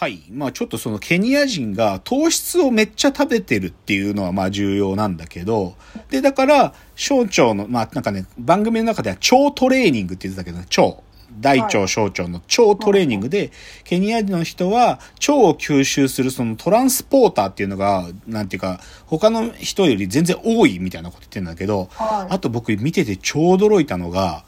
[0.00, 0.22] はい。
[0.32, 5.74] まあちょっとそのケニア人が糖質をめっちゃ食べてるっていうのはまあ重要なんだけど、
[6.08, 11.02] で、だから、小腸の、まあなんかね、番組の中では腸トレーニングって言ってたけど、腸。
[11.38, 13.52] 大腸、小腸の腸トレーニングで、
[13.84, 24.44] ケニア人の人は腸を吸収するそのトランスポーターっていうのが、なんていうか、他の人より全然多いみたいなこと言ってるんだけど、はいあと僕見てて超驚いたのが、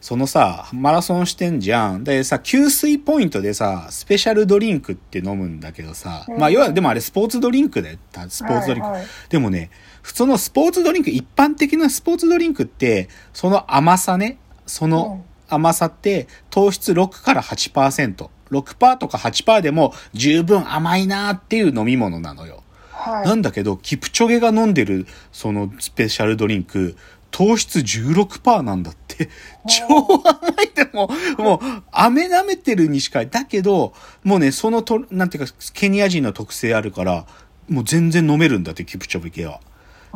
[0.00, 2.04] そのさ、マラソンしてんじゃん。
[2.04, 7.98] でさ、給水ポイントでさ、スペシャルドリンクって飲むんだけどさ、うんまあ、要は、でもあれスポーツドリンクだよ。
[8.28, 8.88] スポーツドリンク。
[8.88, 9.70] はいはいでもね、
[10.02, 18.28] 普通のスポーツドリンク、一般的なスポーツドリンクって、その甘さね、その甘さって糖質6から8%。
[18.50, 22.62] 6%とか8%でも十分甘いなーっていう飲み物なのよ。
[22.90, 23.26] はい。
[23.26, 26.96] なんだけど、キプチョゲが飲んでる、そのスペシャルドリンク、
[27.36, 29.28] 糖質16%なんだって。
[29.66, 33.92] 超甘いでも、もう、飴舐めてるにしか、だけど、
[34.24, 37.26] もうね、そのと、なんていうか、ケニア人の特性あるから、
[37.68, 39.60] もう全然飲めるんだって、キプチョゲは。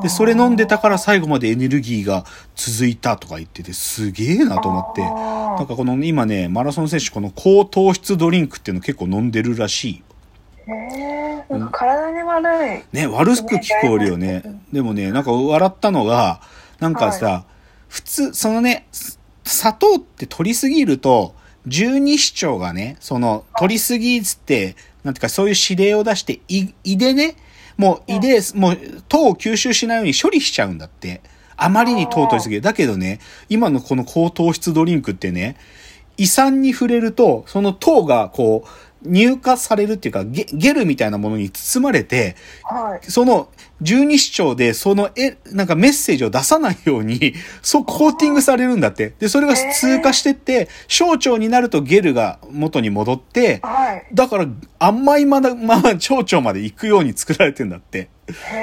[0.01, 2.25] で、それ飲んでたから最後までエネルギーが
[2.57, 5.03] 続いたとか言ってて、すげえなと思って。
[5.03, 10.03] なんかこの今ね、マラソン選手、この高糖質ドリンクっていうの結構飲んでるらしい。
[10.69, 12.83] へえなんか体に悪い。
[12.93, 14.43] ね、悪く聞こえるよね。
[14.73, 16.41] でもね、なんか笑ったのが、
[16.81, 17.45] なんかさ、
[17.89, 21.35] 普通、そのね、す砂糖って取りすぎると、
[21.67, 27.37] 十二指腸がね、その、取りすぎっつって、なんていうかそういう指令を出して、胃、胃でね、
[27.77, 31.21] もう胃で、もう糖を吸収しないように処理しちゃうんだって。
[31.57, 32.63] あまりに糖を取りすぎる。
[32.63, 33.21] だけどね、
[33.51, 35.57] 今のこの高糖質ドリンクってね、
[36.17, 38.69] 胃酸に触れると、その糖がこう、
[39.05, 43.11] 乳化されるっていうか、ゲゲルみたいなものに包まれて、はい。
[43.11, 43.49] その
[43.81, 49.15] 十二指腸でそのえ、なんかメッセージを出さないように、 そうコーティングされるんだって。
[49.19, 54.07] で、それが通過してって、小腸になるとゲルが元に戻って、はい。
[54.15, 54.47] だから
[54.79, 58.09] 甘いまだ、まま腸腸まで行くように作られてんだって。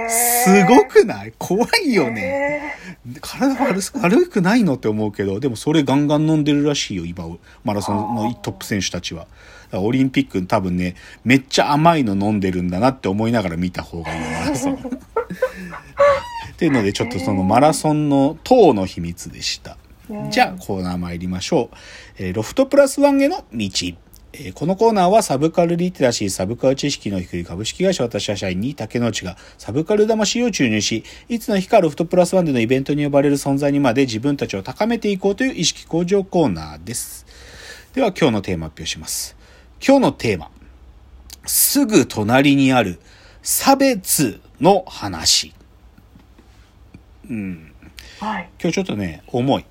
[0.09, 1.33] すごくない？
[1.37, 2.21] 怖いよね。
[2.21, 7.25] へ体悪す悪くないのって思うけど、でもそれガンガン飲んでるらしいよ、今、
[7.63, 9.27] マラソンのトップ選手たちは。
[9.73, 14.73] オリンピック多分ね、めっちゃ甘いの飲んでるんだなって思いながら見た方がいいよ、マラソン。
[14.75, 19.77] っていうので、ちょっとそのマラソンの糖の秘密でした。
[20.09, 21.75] ーじゃあ、コーナー参りましょう。
[22.17, 23.69] えーロフトプラスワンへの道。
[24.33, 37.25] えーこのコーナーはサブカルリテラシー、サブカル知識の低い株式会社私は社員に竹之内がサブカル魂を注入し、いつの日かロフトプラスワンでのイベントに呼ばれる存在にまで自分たちを高めていこうという意識向上コーナーです。
[37.93, 39.36] では今日のテーマ発表します。
[39.85, 40.51] 今日のテーマ。
[41.45, 42.99] すぐ隣にある
[43.41, 45.53] 差別の話。
[47.29, 47.73] うん。
[48.19, 48.49] はい。
[48.61, 49.65] 今日ちょっとね、重い。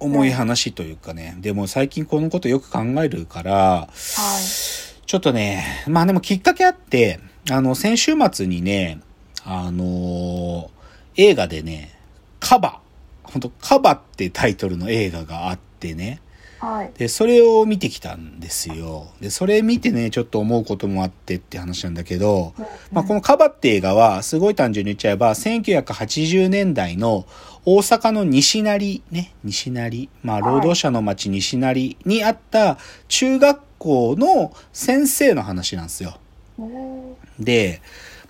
[0.00, 1.36] 重い話というかね。
[1.40, 5.06] でも最近このことよく考えるから、はい。
[5.06, 9.00] ちょっとね、まあでもきっかけあって、あの、先週末にね、
[9.44, 10.78] あのー
[11.20, 11.98] 映画でね、
[12.38, 12.80] カバ、
[13.24, 16.20] 本当カバってタイトルの映画があってね、
[16.58, 16.92] はい。
[16.98, 19.08] で、それを見てきたんですよ。
[19.20, 22.54] で、それ見てね、ちょっと思うこともあってって話なんだけど、
[22.92, 27.26] まあ、このカバって映画は、すごい単純に言っちゃえば、1980年代の
[27.64, 36.18] 大阪の西成、ね、西成、まあ、労働者の町西成にあった中学校の先生の話なんですよ。
[36.58, 36.98] うん
[37.38, 37.80] で、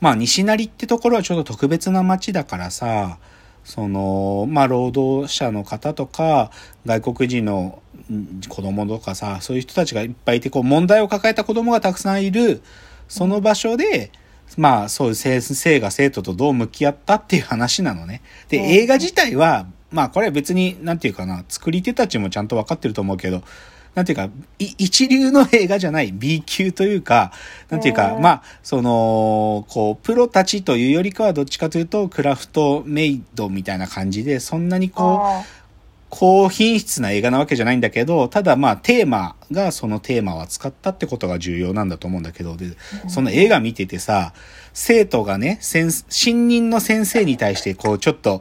[0.01, 3.19] まあ、西成ってところはちょっと特別な町だからさ、
[3.65, 6.51] その、まあ、労働者の方とか、
[6.87, 7.88] 外国人のん
[8.49, 12.63] 子供とかさ、そういう人たちがいっぱいいて、こう、問題を抱えた子供がたくさんいる、
[13.09, 14.11] その場所で、
[14.57, 18.23] まあ、そういう先生が生徒とどう向き合ったっていう話なのね。
[18.49, 18.65] で、うん。
[18.65, 23.43] 映画自体は、まあ、これは別に、なんていうかな、作り手たちもちゃんと分かってると思うけど、
[23.95, 27.33] なんていうか、い一流の映画じゃない B 級というか、
[27.69, 28.23] なんていうか、うん。
[28.23, 35.45] まあ、その、こう、プロたちというよりかはどっちかというと、クラフトメイドみたいな感じで、そんなにこう、あ
[36.11, 42.77] 高品質な映画なわけじゃないんだけど、ただまあテーマがそのテーマを扱ったってことが重要なんだと思うんだけど、で、
[43.09, 44.33] その映画見ててさ、
[44.73, 48.41] 生徒がね、先新任の先生に対してこうちょっと、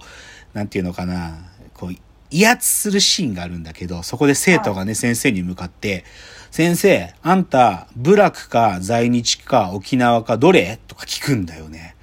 [0.54, 1.38] なんていうのかな、
[1.74, 1.96] こう、
[2.30, 6.04] 威圧するシーンがあるんだけど、そこで生徒がね、先生に向かって、
[6.52, 10.80] 先生、あんた、部落か在日か沖縄かどれ？
[10.88, 11.96] とか聞くんだよね。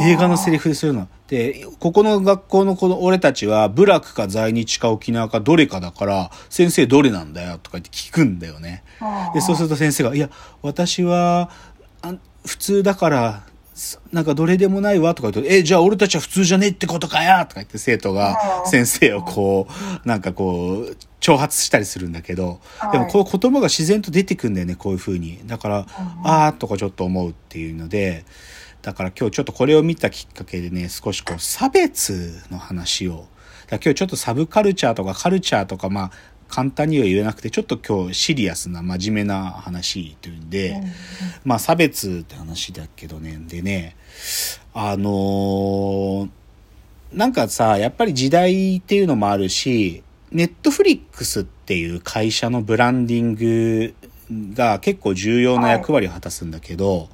[0.00, 1.08] 映画のセリフでするの。
[1.34, 8.84] で、ここの学校のこの俺たちは、部落か在日か沖縄かどれかだから、先生どれなんだよとか言って聞くんだよね。
[9.00, 10.30] あで、そうすると先生が、いや、
[10.62, 11.50] 私は、
[12.02, 12.14] あ
[12.46, 13.42] 普通だから、
[13.74, 19.66] すなんかどれでもないわとか言うと、え、じゃあ俺たちは普通じゃねえってことかやとか言って生徒がうん先生をこ
[20.04, 25.40] う、なんかこう、挑発したりするんだけど、はいでもこう言葉が自然と出てくんだよね、こういう風に。
[25.46, 25.86] だから、
[26.22, 28.24] あーとかちょっと思うっていうので、
[28.84, 33.26] だから今日ちょっとこれを見たきっかけでね、少しこう差別の話を、
[33.66, 36.10] だ今日ちょっとサブカルチャーとかカルチャーとか、まあ、
[36.48, 40.82] 簡単には言えなくて、ちょっと今日シリアスな真面目な話というんで、
[41.44, 43.96] まあ差別って話だけどね、でね、
[44.74, 46.28] あのー
[47.14, 50.02] なんかさ、やっぱり時代っていうのもあるし、
[50.32, 53.94] ネットフリックスっていう会社のブランディング
[54.52, 57.08] が結構重要な役割を果たすんだけど、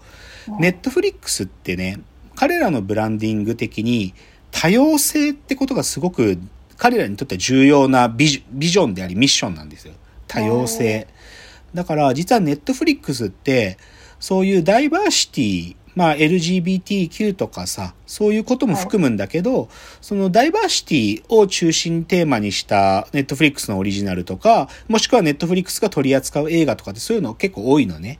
[0.59, 2.01] ネットフリックスってね、
[2.35, 4.15] 彼らのブランディング的に
[4.51, 6.39] 多様性ってことがすごく
[6.77, 9.95] 彼らにとって重要なビジ、ビジョンでありミッションなんですよ。
[10.27, 11.07] 多様性。
[11.75, 13.79] だから実はネットフリックスって
[14.19, 19.69] そういうダイバーシティ、まあ LGBTQ とかさ、そういうことも含むんだけど、
[20.01, 28.19] そのダイバーシティを中心テーマにしたネットフリックスのオリジナルとか、もしくはネットフリックスが取り扱う映画とかってそういうの結構多いのね。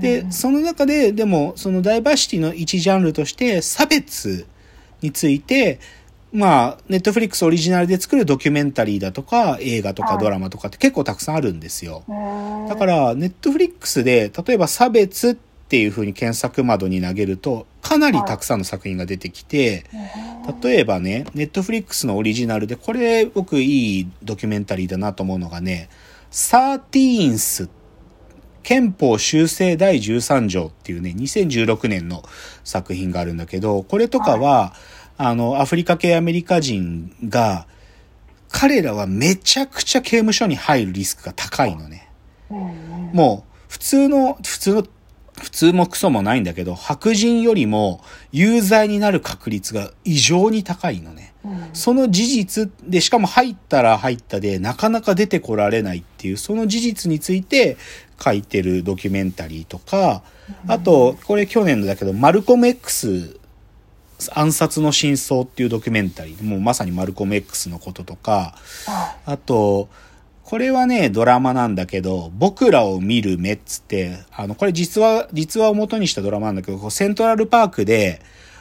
[0.00, 4.46] で、その中で、でも、そのダイバーシティの一ジャンルとして、差別
[5.00, 5.78] について、
[6.32, 12.04] まあ、ネットフリックスオリジナルで作るドキュメンタリーだとか、映画とかはいドラマとかって結構たくさんあるんですよ。
[12.68, 19.84] だだから、ネットフリックスで、例えば差別っていう風に検索窓に投げると、かなりたくさんの作品が出てきて、
[20.62, 25.88] 例えばね、ネットフリックスのオリジナルで、これ僕いいドキュメンタリーだなと思うのがね、
[26.30, 27.68] サーティーンス
[28.62, 32.22] 憲法修正第13条っていうね、2016年の
[32.64, 34.74] 作品があるんだけど、これとかは、
[35.18, 37.66] あの、アフリカ系アメリカ人が、
[38.48, 42.08] 彼らはめちゃくちゃ刑務所に入るリスクが高いのね。
[43.12, 44.90] もう、普通の、普通の、普
[45.52, 48.02] 通もクソもないんだけど、白人よりも
[48.32, 51.34] 有罪になる確率が異常に高いのね。
[51.72, 57.76] その事実で、しかも入ったら入ったで、なかなか出てこられないっていう、その事実について
[58.22, 60.22] 書いてるドキュメンタリーとか、
[60.66, 63.38] あと、これ去年のだけど、マルコム X
[64.34, 68.56] 暗殺の真相っていうドキュメンタリー、もうまさにマルコム X のこととか、
[69.26, 69.88] あと、
[70.52, 78.20] これはね、ドラマなんだけど、僕らを見る目っつって、あの、これ実は、実話を元にしたドラマなんだけど、こうセントラルパークで、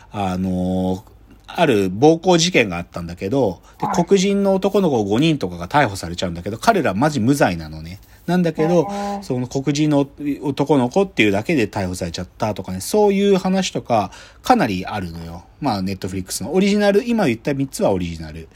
[0.10, 1.04] あの
[1.48, 3.62] ある暴行事件があったんだけど、
[4.08, 8.00] 黒人の男の子5人とかが逮捕されちゃうんだけど、彼らマジ無罪なのね。
[8.26, 8.88] なんだけど、
[9.22, 10.08] その黒人の
[10.44, 14.12] 男の子っていうだけで逮捕されちゃったとかね、そういう話とか、
[14.44, 15.44] かなりあるのよ。
[15.60, 18.48] まあ、ネットフリックスのオリジナル、今言った3つはオリジナル。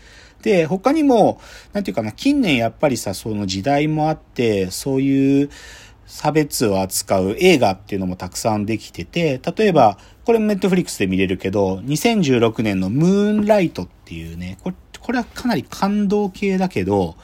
[0.46, 1.42] で、他にも、
[1.74, 5.50] なんていうかな、近年やっぱりさ、その時代もあって、そういう
[6.06, 17.16] 差別を扱う映画っていうのもたくさんできてて、例えば、これもネットフリックスで見れるけど、2016年のムーンライトっていうね、これ、これはかなり感動系だけど、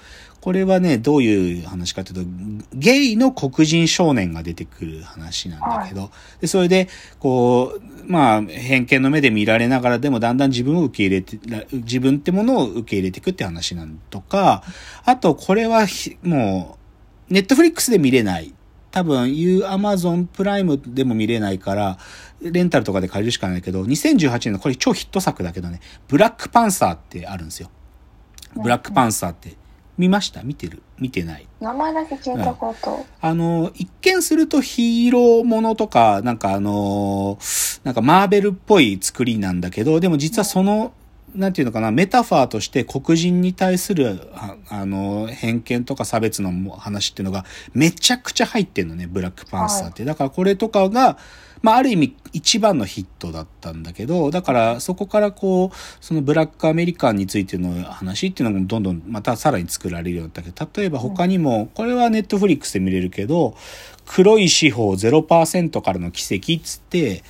[0.41, 6.09] これはね、どういう話かというと、ゲイの黒人少年が出てくる話なんだけど、
[6.41, 6.89] で、それで、
[7.19, 11.37] こう、まあ、偏見の目で見られながらでもだんだん自分を受け入れて、
[11.71, 14.63] 自分ってものを受け入れていくって話なんとか、
[15.05, 16.77] あと、これはひ、も
[17.29, 18.53] う、ネットフリックスで見れない。
[18.89, 21.99] 多分、いうアマゾンプライムでも見れないから、
[22.41, 27.69] レンタルとかで借りるしかないけど、2018年のこれ超ヒット作だけどね、ブラックパンサーってあるんですよ。
[28.55, 29.60] ブラックパンサーって。
[29.97, 30.43] 見ました？
[30.43, 30.81] 見てる？
[30.99, 31.47] 見てない。
[31.59, 33.05] 名前だけ聞いたこと。
[33.21, 40.93] あの、一見するとヒーローものとか、なんかあのーなんかマーベルっぽい作りなんだけど、でも実はその、
[41.35, 50.05] なんていうのかな、メタファーとして黒人に対する、ああの、偏見とか差別の話っていうのがめちゃくちゃ入ってんのね、ブラックパンサーって。
[50.05, 51.17] だからこれとかが、
[51.61, 63.55] まあある意味一番のヒットだったんだけど、だからそこからこう、そのブラックアメリカンについての話っていうのもどんどんまたさらに作られるようになったけど、例えば他にも、これはネットフリックスで見れるけど、
[64.05, 67.23] 黒い司法0%からの奇跡っつって、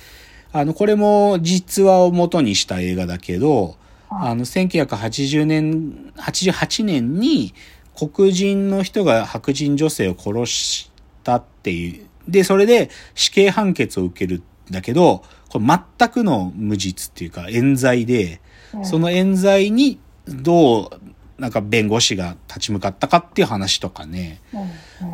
[0.52, 3.76] あの、これも実話を元にした映画だけど、
[4.20, 7.54] あの、1980年、88年に
[7.96, 10.90] 黒人の人が白人女性を殺し
[11.24, 12.06] たっていう。
[12.28, 15.64] で、それで死刑判決を受けるんだけど、これ
[15.98, 18.40] 全くの無実っていうか冤罪で、
[18.84, 24.40] その冤罪にどう、なんか弁護士が立ち向かったかっていう話とかね。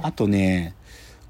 [0.02, 0.74] あとね、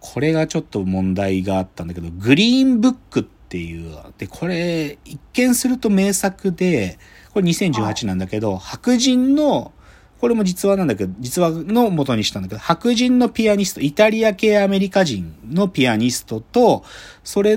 [0.00, 6.98] これがちょっと問題があったんだけど、グリーンブックっていう、で、これ、一見すると名作で、
[7.32, 9.72] これ2018なんだけど、白人の、
[10.20, 16.84] これも実話なんだけど、実話の元にしたんだけど、白人のピアニスト、イタリア系アメリカ人のピアニストと、
[17.24, 17.56] それ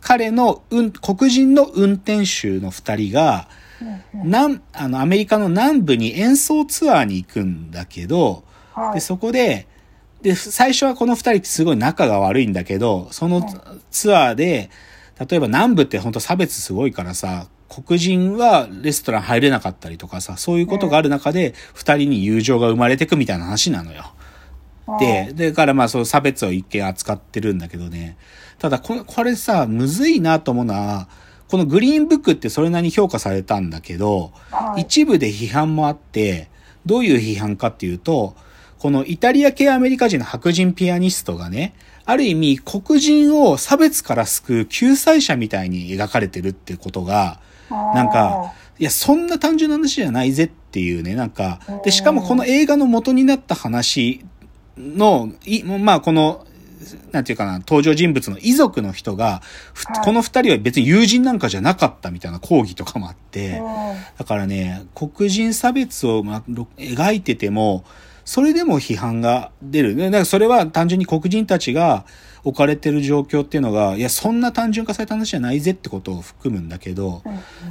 [0.00, 3.48] 彼の、うん、黒人の運転手の二人が、
[4.12, 8.44] 南、あの、アメリカの南部に演奏ツアーに行くんだけど、
[8.74, 9.00] で、はい。
[9.00, 9.66] そこで、
[10.22, 13.42] で、最初はこの二人すごい仲が悪いんだけど、その
[13.90, 14.70] ツアーで、
[15.28, 24.12] 例えば南部って本当差別すごいからさ、黒人はレストラン入れなかったりとかさ、そういうことがある中で、二人に友情が生まれてくみたいな話なのよ。
[24.98, 28.16] で、で、だからまあそう差別を一見扱ってるんだけどね。
[28.58, 31.08] ただこれ、これさ、むずいなと思うのは、
[31.48, 36.48] このグリーンブックってそれなりに評価されたんだけど、はい、一部で批判もあって、
[36.86, 38.34] どういう批判かっていうと、
[38.78, 41.74] このイタリア系アメリカ人の白人ピアニストがね、
[42.10, 47.40] ある意味黒人を差別から救う救済者みたいに描かれてるってことが、
[47.70, 54.24] なんか、いや、そんな単純な話じゃないぜっていうね、なんか、で、しかもこの映画の元になった話
[54.76, 56.46] の、いまあ、この、
[57.12, 59.42] なんていうかな、登場人物の遺族の人が、
[60.02, 63.64] この二人は別に友人なんかじゃなかったみたいな抗議とかもあって、うん。
[64.18, 67.84] だからね、黒人差別をまろ描いてても、
[68.30, 69.96] それでも批判が出る。
[69.96, 72.04] でだからそれは単純に黒人たちが
[72.44, 77.28] 置かれてる状況っていうのが、いや、そんな単純化された話じゃないぜってことを含むんだけど、う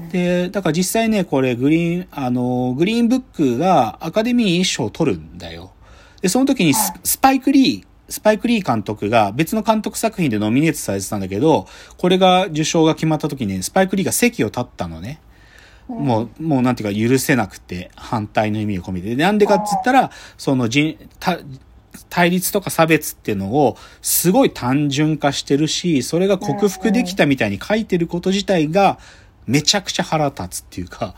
[0.08, 5.72] んで、だから実際ね、これグリーン、あの、グリーンブックがアカデミー賞を取るんだよ。
[6.22, 15.22] で、その時にスパイク・リー、スパイク・リー監督が別の監督作品でノミネートされてたんだけど、これが受賞が決まった時に、スパイク・リーが席を立ったのね。
[15.90, 19.16] もう、もうなんていうか許せなくて、反対の意味を込めて。
[19.16, 21.40] でなんでかっつったら、その人、た
[22.10, 29.00] 対立とか差別っていうのをすごい単純化してるし、それが克服できたみたいに書いてること自体が
[29.48, 31.16] めちゃくちゃ腹立つっていうか、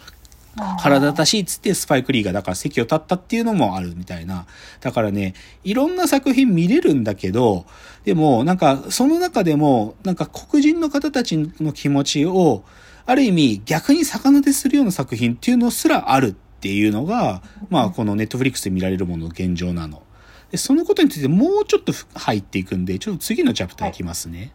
[0.80, 4.46] 腹立たしいっつってスパイクリーがだから席を立ったっていうのもあるみたいな。
[4.82, 7.66] だからね、いろんな作品見れるんだけど、
[8.04, 12.64] でもなんかその中でもなんか黒人の方たちの気持ちを
[13.12, 20.02] ある意味逆に逆なでするような作品っていうのすらあるっていうのが、まあこのネットフリックスで見られるものの現状なの。
[20.50, 24.54] で、そのことについてもうちょっと入っていくんで、ちょっと次のチャプターいきますね。